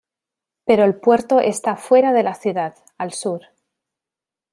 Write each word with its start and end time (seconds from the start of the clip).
Pero 0.65 0.83
el 0.83 0.95
puerto 0.95 1.39
está 1.39 1.75
fuera 1.75 2.11
de 2.11 2.23
la 2.23 2.33
ciudad, 2.33 2.75
al 2.97 3.13
sur. 3.13 3.41